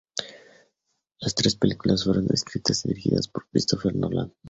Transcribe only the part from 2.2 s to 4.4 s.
escritas y dirigidas por Christopher Nolan.